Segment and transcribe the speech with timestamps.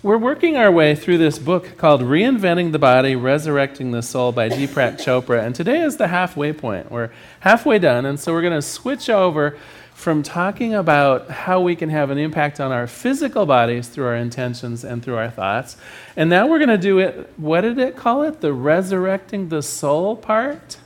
[0.00, 4.48] we're working our way through this book called Reinventing the Body, Resurrecting the Soul by
[4.48, 5.44] Deepak Chopra.
[5.44, 6.92] And today is the halfway point.
[6.92, 7.10] We're
[7.40, 9.58] halfway done, and so we're going to switch over
[9.94, 14.14] from talking about how we can have an impact on our physical bodies through our
[14.14, 15.76] intentions and through our thoughts.
[16.14, 18.40] And now we're going to do it, what did it call it?
[18.40, 20.76] The resurrecting the soul part?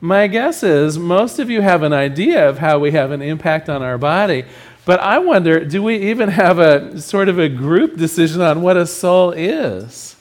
[0.00, 3.68] My guess is most of you have an idea of how we have an impact
[3.68, 4.44] on our body.
[4.86, 8.78] But I wonder do we even have a sort of a group decision on what
[8.78, 10.16] a soul is?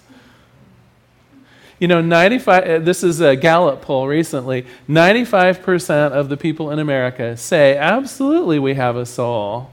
[1.80, 6.80] You know, 95, uh, this is a Gallup poll recently 95% of the people in
[6.80, 9.70] America say, absolutely, we have a soul.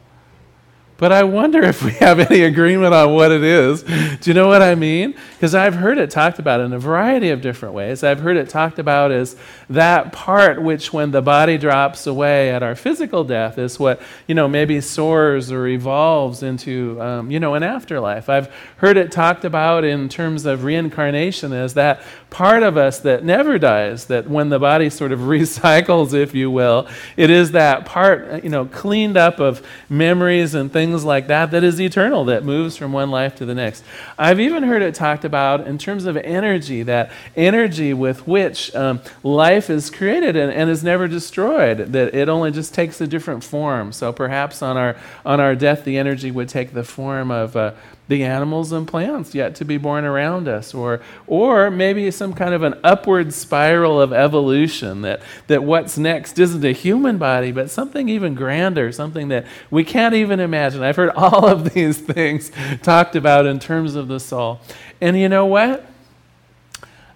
[1.03, 3.83] But I wonder if we have any agreement on what it is.
[3.83, 5.17] Do you know what I mean?
[5.35, 8.05] Because I've heard it talked about in a variety of different ways.
[8.05, 9.35] I've heard it talked about as
[9.69, 14.37] that part which, when the body drops away at our physical death, is what, you
[14.37, 18.29] know, maybe soars or evolves into, um, you know, an afterlife.
[18.29, 23.25] I've heard it talked about in terms of reincarnation as that part of us that
[23.25, 27.87] never dies, that when the body sort of recycles, if you will, it is that
[27.87, 32.27] part, you know, cleaned up of memories and things things like that that is eternal,
[32.27, 33.83] that moves from one life to the next.
[34.19, 39.01] I've even heard it talked about in terms of energy, that energy with which um,
[39.23, 43.43] life is created and, and is never destroyed, that it only just takes a different
[43.43, 43.93] form.
[43.93, 47.73] So perhaps on our, on our death, the energy would take the form of uh,
[48.09, 52.53] the animals and plants yet to be born around us, or, or maybe some kind
[52.53, 57.71] of an upward spiral of evolution that, that what's next isn't a human body, but
[57.71, 60.83] something even grander, something that we can't even imagine.
[60.83, 62.51] I've heard all of these things
[62.83, 64.61] talked about in terms of the soul.
[65.01, 65.87] And you know what?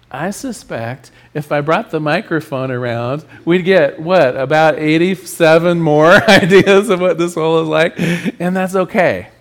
[0.09, 6.89] I suspect if I brought the microphone around, we'd get what, about 87 more ideas
[6.89, 7.99] of what this soul is like?
[8.39, 9.31] And that's okay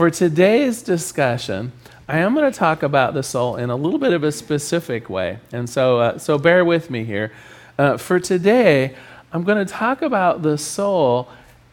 [0.00, 1.70] for today's discussion,
[2.08, 5.10] I am going to talk about the soul in a little bit of a specific
[5.10, 5.40] way.
[5.52, 7.32] And so, uh, so bear with me here.
[7.78, 8.96] Uh, for today,
[9.30, 11.28] I'm going to talk about the soul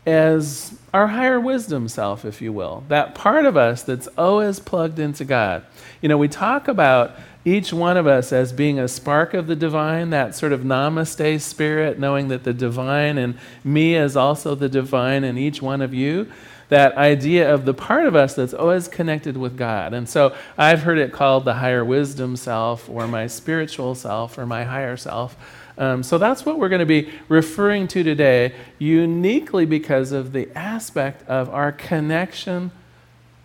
[0.05, 4.99] as our higher wisdom self, if you will, that part of us that's always plugged
[4.99, 5.63] into God.
[6.01, 9.55] You know, we talk about each one of us as being a spark of the
[9.55, 14.67] divine, that sort of namaste spirit, knowing that the divine and me is also the
[14.67, 16.29] divine in each one of you
[16.69, 19.93] that idea of the part of us that's always connected with God.
[19.93, 24.45] And so I've heard it called the higher wisdom self, or my spiritual self, or
[24.45, 25.37] my higher self.
[25.77, 30.49] Um, so that's what we're going to be referring to today, uniquely because of the
[30.57, 32.71] aspect of our connection,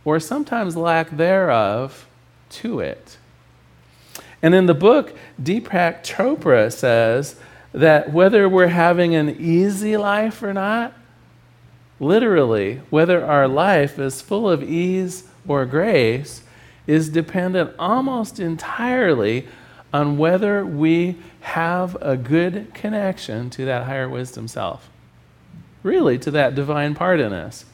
[0.05, 2.09] or sometimes lack thereof,
[2.51, 3.19] to it.
[4.43, 7.37] And in the book, Deepak Chopra says
[7.73, 10.93] that whether we're having an easy life or not,
[12.03, 16.43] literally, whether our life is full of ease or grace
[16.87, 19.47] is dependent almost entirely
[19.93, 24.91] on whether we have a good connection to that higher wisdom self.
[25.85, 27.65] Really, to that divine part in us.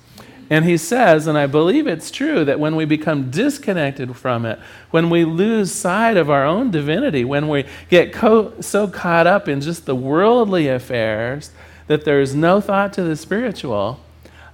[0.51, 4.59] And he says, and I believe it's true, that when we become disconnected from it,
[4.91, 9.49] when we lose sight of our own divinity, when we get co- so caught up
[9.49, 11.51] in just the worldly affairs
[11.87, 14.01] that there is no thought to the spiritual,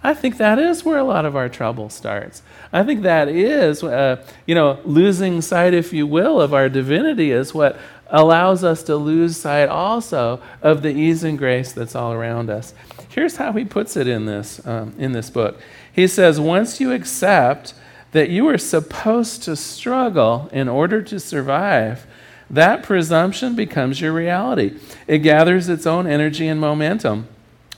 [0.05, 2.43] I think that is where a lot of our trouble starts.
[2.71, 7.31] I think that is, uh, you know, losing sight, if you will, of our divinity
[7.31, 7.79] is what
[8.09, 12.75] allows us to lose sight also of the ease and grace that's all around us.
[13.09, 15.59] Here's how he puts it in this, um, in this book.
[15.91, 17.73] He says, Once you accept
[18.13, 22.07] that you are supposed to struggle in order to survive,
[22.51, 24.79] that presumption becomes your reality.
[25.07, 27.27] It gathers its own energy and momentum.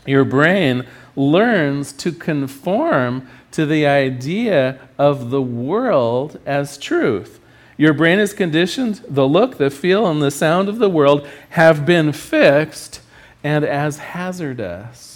[0.06, 0.86] Your brain
[1.16, 7.40] learns to conform to the idea of the world as truth.
[7.78, 11.84] Your brain is conditioned, the look, the feel, and the sound of the world have
[11.84, 13.00] been fixed
[13.42, 15.15] and as hazardous.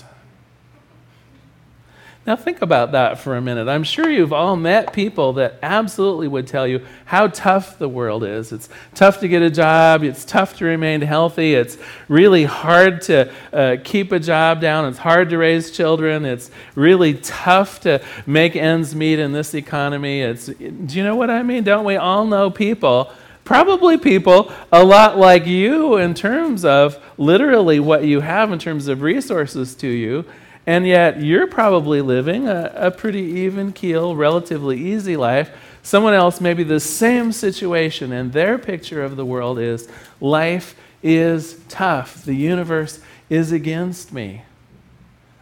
[2.31, 3.67] Now, think about that for a minute.
[3.67, 8.23] I'm sure you've all met people that absolutely would tell you how tough the world
[8.23, 8.53] is.
[8.53, 11.77] It's tough to get a job, it's tough to remain healthy, it's
[12.07, 17.15] really hard to uh, keep a job down, it's hard to raise children, it's really
[17.15, 20.21] tough to make ends meet in this economy.
[20.21, 21.65] It's, do you know what I mean?
[21.65, 23.13] Don't we all know people?
[23.43, 28.87] Probably people a lot like you in terms of literally what you have in terms
[28.87, 30.25] of resources to you
[30.67, 35.51] and yet, you're probably living a, a pretty even keel, relatively easy life.
[35.83, 39.89] Someone else may be the same situation, and their picture of the world is
[40.21, 42.25] life is tough.
[42.25, 44.43] The universe is against me.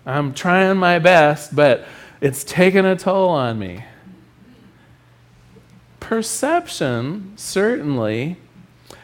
[0.06, 1.86] I'm trying my best, but
[2.20, 3.84] it's taken a toll on me.
[6.08, 8.38] perception, certainly,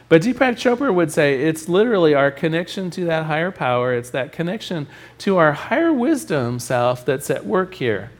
[0.08, 4.32] but Deepak Chopra would say it's literally our connection to that higher power, it's that
[4.32, 4.86] connection
[5.18, 8.10] to our higher wisdom self that's at work here.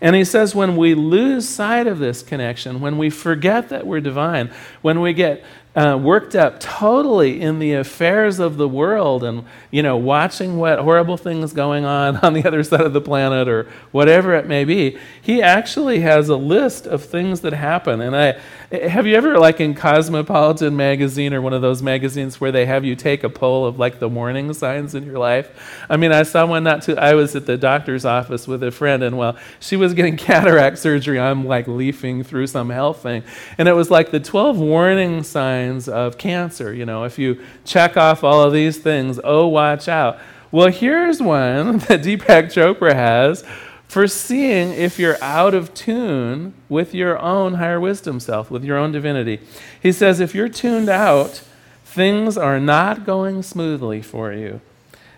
[0.00, 4.00] And he says when we lose sight of this connection, when we forget that we're
[4.00, 4.50] divine,
[4.80, 5.44] when we get
[5.78, 10.80] uh, worked up totally in the affairs of the world and you know watching what
[10.80, 14.64] horrible things going on on the other side of the planet or whatever it may
[14.64, 18.36] be he actually has a list of things that happen and i
[18.70, 22.84] have you ever like in cosmopolitan magazine or one of those magazines where they have
[22.84, 26.22] you take a poll of like the warning signs in your life i mean i
[26.22, 29.36] saw one not too i was at the doctor's office with a friend and well
[29.58, 33.22] she was getting cataract surgery i'm like leafing through some health thing
[33.56, 36.72] and it was like the 12 warning signs signs of cancer.
[36.74, 40.18] You know, if you check off all of these things, oh, watch out.
[40.50, 43.44] Well, here's one that Deepak Chopra has
[43.88, 48.76] for seeing if you're out of tune with your own higher wisdom self, with your
[48.76, 49.40] own divinity.
[49.82, 51.42] He says, if you're tuned out,
[51.84, 54.60] things are not going smoothly for you.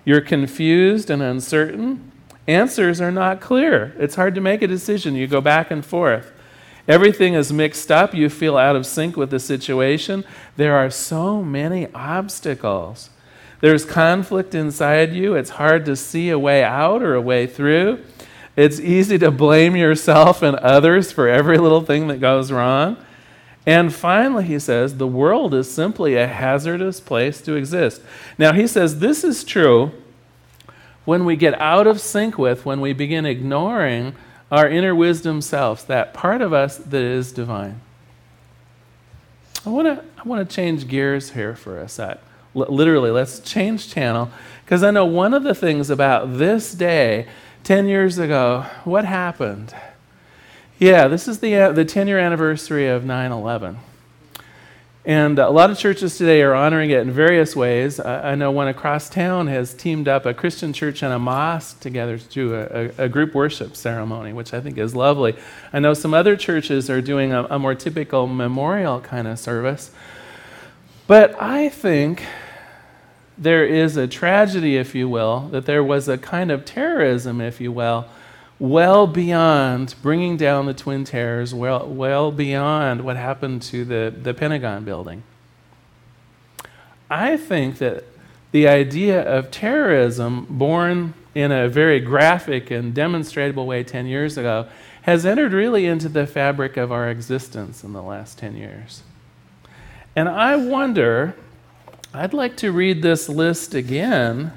[0.04, 2.12] You're confused and uncertain.
[2.46, 3.94] Answers are not clear.
[3.98, 5.16] It's hard to make a decision.
[5.16, 6.32] You go back and forth.
[6.88, 8.14] Everything is mixed up.
[8.14, 10.24] You feel out of sync with the situation.
[10.56, 13.10] There are so many obstacles.
[13.60, 15.34] There's conflict inside you.
[15.34, 18.02] It's hard to see a way out or a way through.
[18.56, 22.96] It's easy to blame yourself and others for every little thing that goes wrong.
[23.66, 28.02] And finally, he says, the world is simply a hazardous place to exist.
[28.38, 29.92] Now, he says this is true
[31.04, 34.14] when we get out of sync with, when we begin ignoring
[34.50, 37.80] our inner wisdom selves, that part of us that is divine.
[39.64, 42.18] I want to I want to change gears here for a sec.
[42.56, 44.30] L- literally, let's change channel
[44.64, 47.28] because I know one of the things about this day
[47.64, 49.74] 10 years ago, what happened?
[50.78, 53.76] Yeah, this is the uh, the 10 year anniversary of 9/11.
[55.04, 57.98] And a lot of churches today are honoring it in various ways.
[57.98, 62.18] I know one across town has teamed up a Christian church and a mosque together
[62.18, 65.36] to do a, a, group worship ceremony, which I think is lovely.
[65.72, 69.90] I know some other churches are doing a, a more typical memorial kind of service.
[71.06, 72.22] But I think
[73.40, 77.58] there is a tragedy, if you will, that there was a kind of terrorism, if
[77.58, 78.06] you will,
[78.58, 84.34] well beyond bringing down the Twin Towers, well, well beyond what happened to the, the
[84.34, 85.22] Pentagon building.
[87.10, 88.04] I think that
[88.52, 94.68] the idea of terrorism, born in a very graphic and demonstrable way 10 years ago,
[95.02, 99.02] has entered really into the fabric of our existence in the last 10 years.
[100.14, 101.34] And I wonder,
[102.12, 104.52] I'd like to read this list again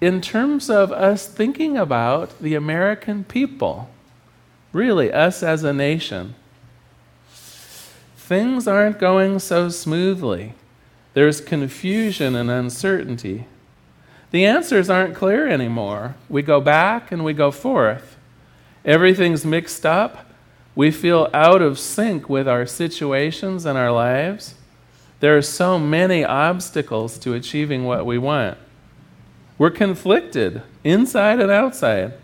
[0.00, 3.90] in terms of us thinking about the American people,
[4.72, 6.34] really, us as a nation.
[8.16, 10.54] Things aren't going so smoothly.
[11.12, 13.46] There's confusion and uncertainty.
[14.30, 16.14] The answers aren't clear anymore.
[16.30, 18.16] We go back and we go forth.
[18.82, 20.26] Everything's mixed up.
[20.74, 24.54] We feel out of sync with our situations and our lives.
[25.20, 28.58] There are so many obstacles to achieving what we want.
[29.56, 32.14] We're conflicted inside and outside.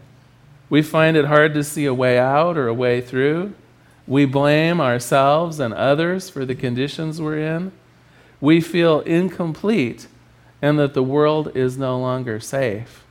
[0.68, 3.54] We find it hard to see a way out or a way through.
[4.06, 7.72] We blame ourselves and others for the conditions we're in.
[8.40, 10.06] We feel incomplete
[10.62, 13.04] and that the world is no longer safe.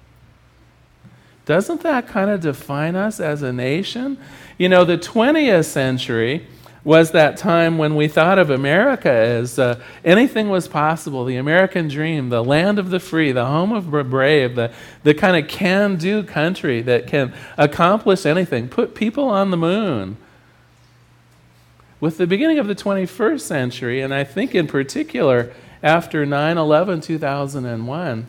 [1.46, 4.20] Doesn't that kind of define us as a nation?
[4.58, 6.46] You know, the 20th century
[6.90, 11.88] was that time when we thought of America as uh, anything was possible the American
[11.88, 15.48] dream, the land of the free, the home of the brave, the, the kind of
[15.48, 20.18] can do country that can accomplish anything, put people on the moon.
[22.00, 25.54] With the beginning of the 21st century, and I think in particular
[25.84, 28.28] after 9 11 2001,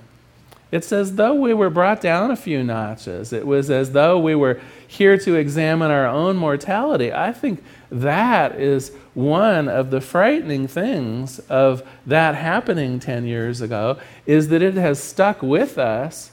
[0.71, 3.33] it's as though we were brought down a few notches.
[3.33, 7.11] It was as though we were here to examine our own mortality.
[7.11, 13.99] I think that is one of the frightening things of that happening 10 years ago
[14.27, 16.31] is that it has stuck with us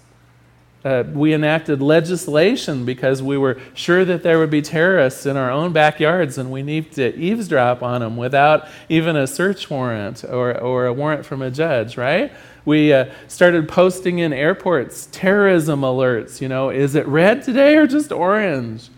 [0.86, 5.52] uh, we enacted legislation because we were sure that there would be terrorists in our
[5.52, 10.58] own backyards and we needed to eavesdrop on them without even a search warrant or,
[10.58, 12.32] or a warrant from a judge, right?
[12.64, 16.40] We uh, started posting in airports terrorism alerts.
[16.40, 18.90] You know, is it red today or just orange?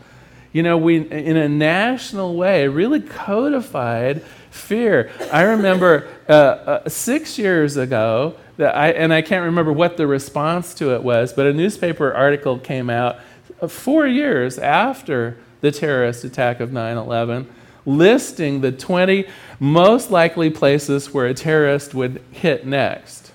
[0.51, 5.11] You know, we, in a national way, really codified fear.
[5.31, 10.05] I remember uh, uh, six years ago, that I, and I can't remember what the
[10.05, 13.19] response to it was, but a newspaper article came out
[13.67, 17.47] four years after the terrorist attack of 9 11,
[17.85, 19.27] listing the 20
[19.59, 23.31] most likely places where a terrorist would hit next.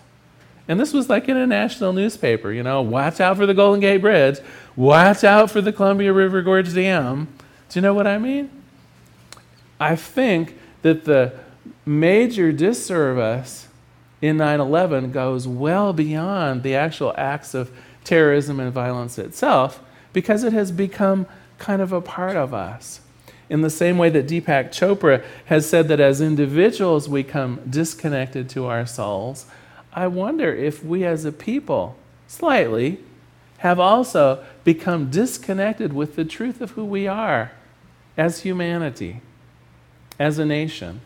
[0.68, 3.80] And this was like in a national newspaper, you know, watch out for the Golden
[3.80, 4.40] Gate Bridge,
[4.76, 7.28] watch out for the Columbia River Gorge Dam.
[7.69, 8.50] Do you know what I mean?
[9.81, 11.33] I think that the
[11.87, 13.69] major disservice
[14.21, 17.71] in 9 11 goes well beyond the actual acts of
[18.04, 21.26] terrorism and violence itself because it has become
[21.59, 23.00] kind of a part of us.
[23.50, 28.49] In the same way that Deepak Chopra has said that as individuals we come disconnected
[28.50, 29.47] to our souls,
[29.93, 32.99] I wonder if we as a people, slightly,
[33.59, 37.52] have also become disconnected with the truth of who we are
[38.16, 39.21] as humanity,
[40.18, 41.00] as a nation.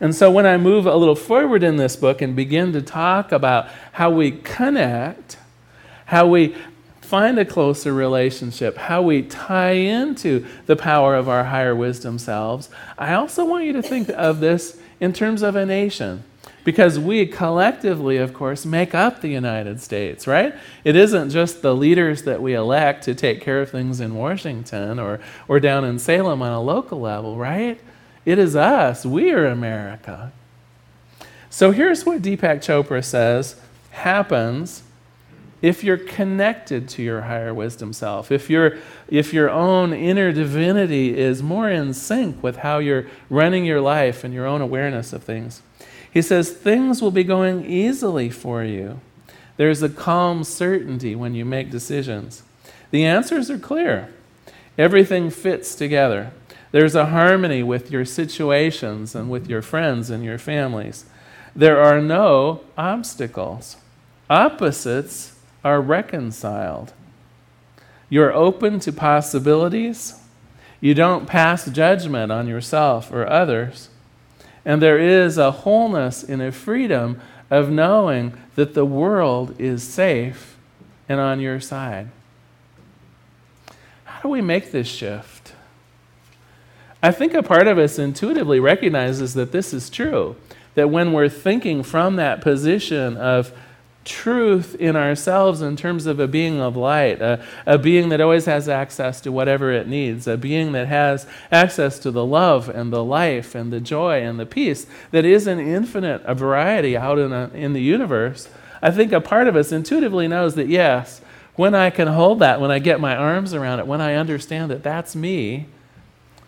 [0.00, 3.32] And so when I move a little forward in this book and begin to talk
[3.32, 5.38] about how we connect,
[6.06, 6.54] how we
[7.00, 12.68] find a closer relationship, how we tie into the power of our higher wisdom selves,
[12.96, 16.24] I also want you to think of this in terms of a nation.
[16.68, 20.54] Because we collectively, of course, make up the United States, right?
[20.84, 24.98] It isn't just the leaders that we elect to take care of things in Washington
[24.98, 27.80] or, or down in Salem on a local level, right?
[28.26, 29.06] It is us.
[29.06, 30.30] We are America.
[31.48, 33.58] So here's what Deepak Chopra says
[33.92, 34.82] happens
[35.62, 41.16] if you're connected to your higher wisdom self, if, you if your own inner divinity
[41.16, 45.24] is more in sync with how you're running your life and your own awareness of
[45.24, 45.62] things.
[46.12, 49.00] He says things will be going easily for you.
[49.56, 52.42] There's a calm certainty when you make decisions.
[52.90, 54.12] The answers are clear.
[54.78, 56.30] Everything fits together.
[56.70, 61.04] There's a harmony with your situations and with your friends and your families.
[61.56, 63.76] There are no obstacles.
[64.30, 65.34] Opposites
[65.64, 66.92] are reconciled.
[68.08, 70.14] You're open to possibilities.
[70.80, 73.88] You don't pass judgment on yourself or others.
[74.68, 80.58] And there is a wholeness and a freedom of knowing that the world is safe
[81.08, 82.10] and on your side.
[84.04, 85.54] How do we make this shift?
[87.02, 90.36] I think a part of us intuitively recognizes that this is true.
[90.74, 93.52] That when we're thinking from that position of
[94.08, 98.46] truth in ourselves in terms of a being of light, a, a, being that always
[98.46, 102.92] has access to whatever it needs, a being that has access to the love and
[102.92, 107.18] the life and the joy and the peace that is an infinite a variety out
[107.18, 108.48] in, a, in the universe.
[108.80, 111.20] I think a part of us intuitively knows that yes,
[111.54, 114.70] when I can hold that, when I get my arms around it, when I understand
[114.70, 115.66] that that's me,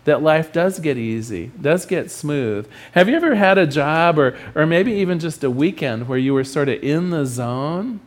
[0.04, 2.68] that life does get easy, does get smooth.
[2.92, 6.32] Have you ever had a job or, or maybe even just a weekend where you
[6.34, 8.00] were sort of in the zone?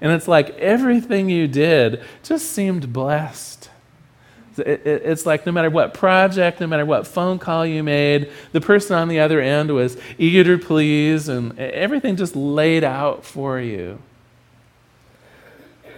[0.00, 3.70] And it's like everything you did just seemed blessed.
[4.58, 8.96] It's like no matter what project, no matter what phone call you made, the person
[8.96, 14.00] on the other end was eager to please, and everything just laid out for you.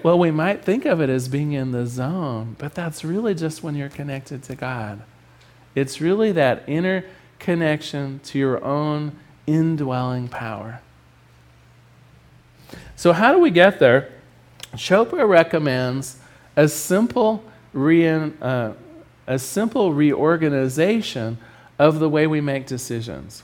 [0.02, 3.62] Well, we might think of it as being in the zone, but that's really just
[3.62, 5.02] when you're connected to God.
[5.74, 7.04] It's really that inner
[7.38, 10.80] connection to your own indwelling power.
[12.96, 14.12] So, how do we get there?
[14.74, 16.18] Chopra recommends
[16.56, 17.42] a simple,
[17.74, 18.72] uh,
[19.26, 21.38] a simple reorganization
[21.78, 23.42] of the way we make decisions.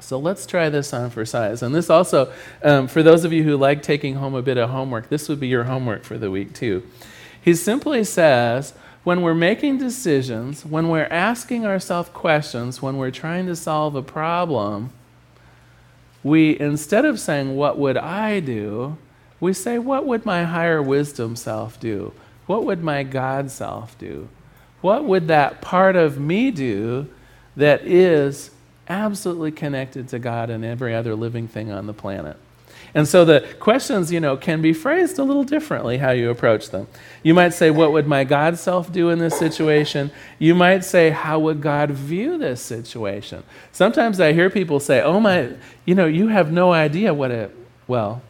[0.00, 1.62] So let's try this on for size.
[1.62, 4.70] And this also, um, for those of you who like taking home a bit of
[4.70, 6.86] homework, this would be your homework for the week too.
[7.40, 8.74] He simply says,
[9.08, 14.02] when we're making decisions, when we're asking ourselves questions, when we're trying to solve a
[14.02, 14.90] problem,
[16.22, 18.98] we, instead of saying, What would I do?
[19.40, 22.12] we say, What would my higher wisdom self do?
[22.44, 24.28] What would my God self do?
[24.82, 27.08] What would that part of me do
[27.56, 28.50] that is
[28.90, 32.36] absolutely connected to God and every other living thing on the planet?
[32.94, 36.70] And so the questions, you know, can be phrased a little differently how you approach
[36.70, 36.88] them.
[37.22, 40.10] You might say, What would my God self do in this situation?
[40.38, 43.42] You might say, How would God view this situation?
[43.72, 45.52] Sometimes I hear people say, Oh, my,
[45.84, 47.50] you know, you have no idea what a,
[47.86, 48.22] well,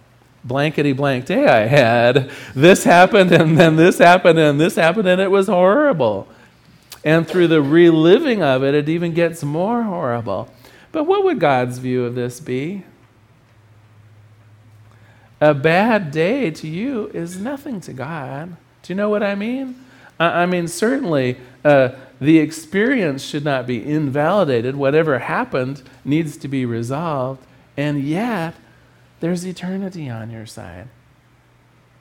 [0.45, 2.31] blankety blank day I had.
[2.55, 6.28] This happened, and then this happened, and this happened, and it was horrible.
[7.05, 10.52] And through the reliving of it, it even gets more horrible.
[10.90, 12.85] But what would God's view of this be?
[15.40, 18.57] A bad day to you is nothing to God.
[18.83, 19.85] Do you know what I mean?
[20.18, 21.90] I, I mean, certainly uh,
[22.21, 24.75] the experience should not be invalidated.
[24.76, 27.45] Whatever happened needs to be resolved.
[27.76, 28.54] And yet,
[29.21, 30.88] there's eternity on your side.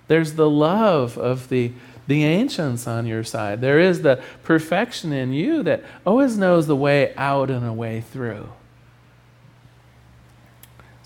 [0.07, 1.73] There's the love of the
[2.07, 3.59] the ancients on your side.
[3.61, 8.01] There is the perfection in you that always knows the way out and a way
[8.01, 8.49] through.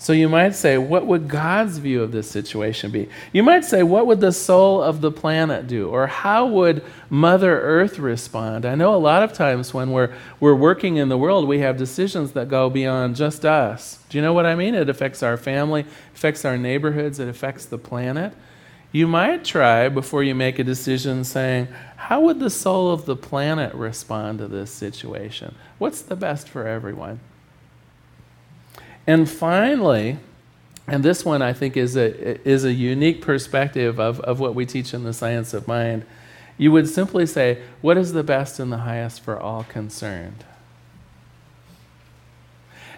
[0.02, 3.08] So you might say, what would God's view of this situation be?
[3.32, 5.88] You might say, what would the soul of the planet do?
[5.88, 8.66] Or how would Mother Earth respond?
[8.66, 11.76] I know a lot of times when we're, we're working in the world, we have
[11.76, 14.00] decisions that go beyond just us.
[14.08, 14.74] Do you know what I mean?
[14.74, 18.32] It affects our family, affects our neighborhoods, it affects the planet.
[18.90, 23.14] You might try before you make a decision saying, how would the soul of the
[23.14, 25.54] planet respond to this situation?
[25.78, 27.20] What's the best for everyone?
[29.06, 30.18] And finally,
[30.86, 34.66] and this one I think is a, is a unique perspective of, of what we
[34.66, 36.04] teach in the science of mind.
[36.58, 40.44] You would simply say, What is the best and the highest for all concerned?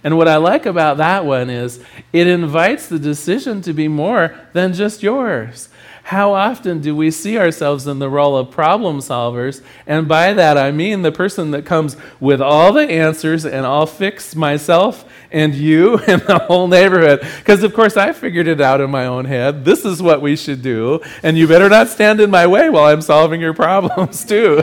[0.02, 1.82] And what I like about that one is
[2.12, 5.70] it invites the decision to be more than just yours.
[6.08, 9.62] How often do we see ourselves in the role of problem solvers?
[9.86, 13.86] And by that I mean the person that comes with all the answers and I'll
[13.86, 17.26] fix myself and you and the whole neighborhood.
[17.38, 19.64] Because, of course, I figured it out in my own head.
[19.64, 21.00] This is what we should do.
[21.22, 24.58] And you better not stand in my way while I'm solving your problems, too.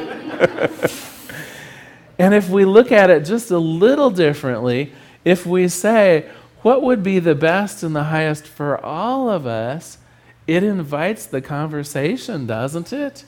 [2.20, 4.94] and if we look at it just a little differently,
[5.26, 6.30] if we say,
[6.62, 9.98] what would be the best and the highest for all of us?
[10.48, 13.26] It invites the conversation, doesn't it?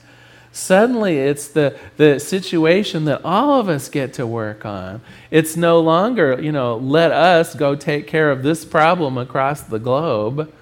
[0.52, 5.00] Suddenly, it's the, the situation that all of us get to work on.
[5.32, 9.80] It's no longer, you know, let us go take care of this problem across the
[9.80, 10.52] globe.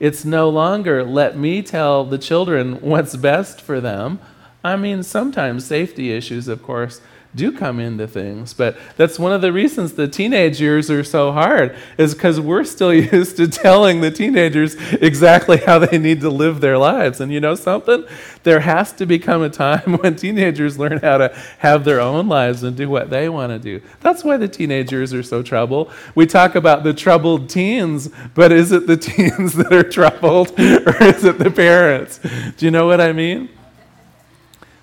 [0.00, 4.20] It's no longer let me tell the children what's best for them.
[4.64, 7.02] I mean, sometimes safety issues, of course,
[7.34, 8.52] do come into things.
[8.52, 12.64] But that's one of the reasons the teenage years are so hard, is because we're
[12.64, 17.20] still used to telling the teenagers exactly how they need to live their lives.
[17.20, 18.04] And you know something?
[18.42, 22.62] There has to become a time when teenagers learn how to have their own lives
[22.62, 23.84] and do what they want to do.
[24.00, 25.90] That's why the teenagers are so troubled.
[26.14, 31.02] We talk about the troubled teens, but is it the teens that are troubled or
[31.02, 32.18] is it the parents?
[32.56, 33.48] Do you know what I mean?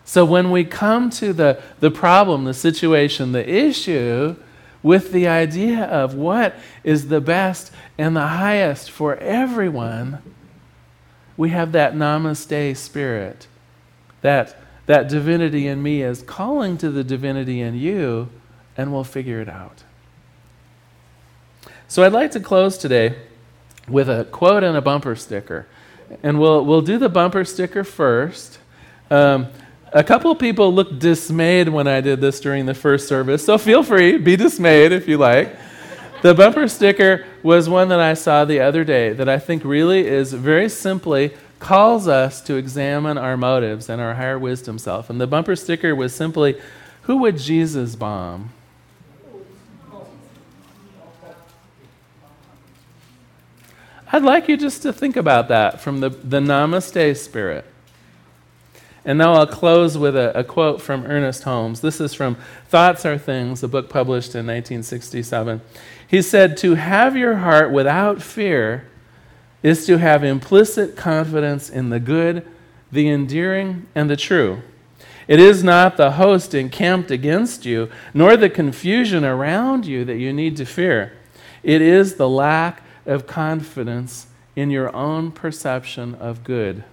[0.10, 4.38] So when we come to the, the problem, the situation, the issue,
[4.82, 10.18] with the idea of what is the best and the highest for everyone,
[11.38, 13.46] we have that namaste spirit.
[14.22, 18.30] That, that divinity in me is calling to the divinity in you,
[18.76, 19.84] and we'll figure it out.
[21.88, 23.16] So I'd like to close today
[23.88, 25.68] with a quote and a bumper sticker.
[26.24, 28.58] And we'll, we'll do the bumper sticker first.
[29.12, 29.50] Um,
[29.92, 33.84] a couple people looked dismayed when I did this during the first service, so feel
[33.84, 35.56] free, be dismayed if you like.
[36.22, 40.06] The bumper sticker was one that I saw the other day that I think really
[40.06, 45.10] is very simply calls us to examine our motives and our higher wisdom self.
[45.10, 46.60] And the bumper sticker was simply,
[47.04, 48.52] Who would Jesus bomb?
[54.12, 57.66] I'd like you just to think about that from the, the Namaste spirit.
[59.06, 61.82] And now I'll close with a, a, quote from Ernest Holmes.
[61.82, 62.36] This is from
[62.68, 65.62] Thoughts Are Things, a book published in 1967.
[66.08, 68.88] He said, To have your heart without fear
[69.64, 72.46] is to have implicit confidence in the good,
[72.92, 74.62] the endearing, and the true.
[75.28, 80.34] It is not the host encamped against you, nor the confusion around you that you
[80.34, 81.14] need to fear.
[81.62, 86.84] It is the lack of confidence in your own perception of good.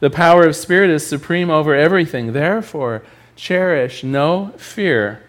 [0.00, 2.32] The power of Spirit is supreme over everything.
[2.32, 3.02] Therefore,
[3.36, 5.22] cherish no fear.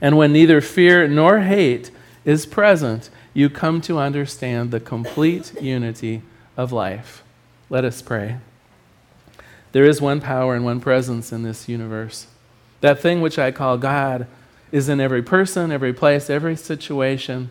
[0.00, 1.90] And when neither fear nor hate
[2.24, 6.22] is present, you come to understand the complete unity
[6.56, 7.22] of life.
[7.68, 8.38] Let us pray.
[9.72, 12.26] There is one power and one presence in this universe.
[12.80, 14.26] That thing which I call God
[14.72, 17.50] is in every person, every place, every situation,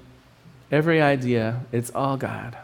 [0.71, 1.61] every idea.
[1.71, 2.57] It's all God.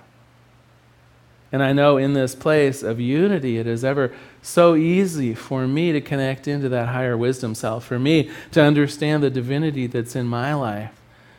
[1.55, 5.93] And I know in this place of unity, it is ever so easy for me
[5.93, 10.27] to connect into that higher wisdom self, for me to understand the divinity that's in
[10.27, 10.91] my life,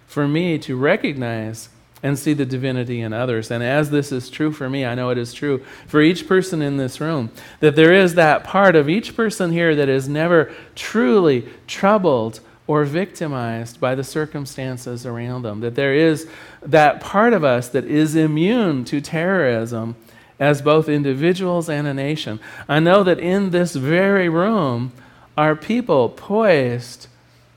[0.07, 1.69] for me to recognize
[2.03, 3.51] and see the divinity in others.
[3.51, 6.63] And as this is true for me, I know it is true for each person
[6.63, 10.51] in this room, that there is that part of each person here that is never
[10.75, 15.61] truly troubled or victimized by the circumstances around them.
[15.61, 16.27] That there is
[16.63, 19.95] that part of us that is immune to terrorism
[20.39, 22.41] as both individuals and a nation.
[22.69, 24.93] I know that in this very room
[25.37, 27.09] are people poised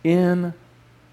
[0.04, 0.54] in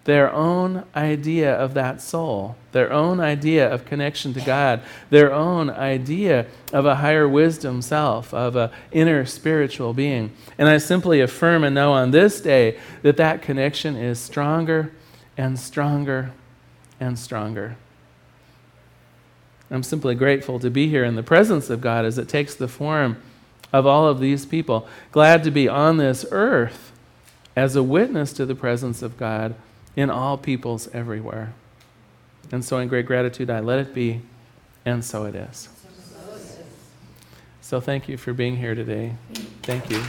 [0.05, 5.69] their own idea of that soul, their own idea of connection to God, their own
[5.69, 10.31] idea of a higher wisdom self, of an inner spiritual being.
[10.59, 14.93] And I simply affirm and know on this day that that connection is stronger
[15.37, 16.31] and stronger
[17.01, 17.77] and stronger.
[19.71, 22.69] I'm simply grateful to be here in the presence of God as it takes the
[22.69, 23.21] form
[23.73, 24.87] of all of these people.
[25.13, 26.93] Glad to be on this earth
[27.57, 29.55] as a witness to the presence of God
[29.97, 31.53] in all peoples everywhere.
[32.53, 34.21] And so, in great gratitude, I let it be,
[34.85, 35.69] and so it is.
[37.61, 39.15] So, thank you for being here today.
[39.63, 40.05] Thank you.